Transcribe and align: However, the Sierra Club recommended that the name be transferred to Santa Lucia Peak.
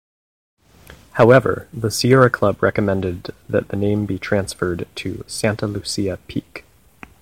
However, 1.11 1.67
the 1.71 1.91
Sierra 1.91 2.31
Club 2.31 2.63
recommended 2.63 3.29
that 3.47 3.67
the 3.67 3.75
name 3.77 4.07
be 4.07 4.17
transferred 4.17 4.87
to 4.95 5.23
Santa 5.27 5.67
Lucia 5.67 6.17
Peak. 6.27 6.65